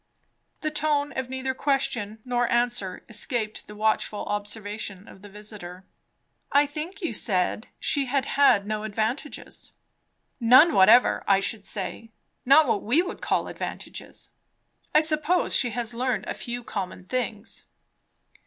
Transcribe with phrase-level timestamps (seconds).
[0.61, 5.85] The tone of neither question nor answer escaped the watchful observation of the visiter.
[6.51, 9.73] "I think you said she had had no advantages?"
[10.39, 12.09] "None whatever, I should say;
[12.47, 14.31] not what we would call advantages.
[14.91, 17.65] I suppose she has learned a few common things."